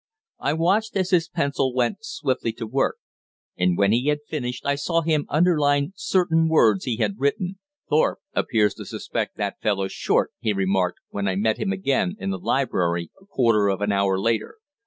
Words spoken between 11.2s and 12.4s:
I met him again in the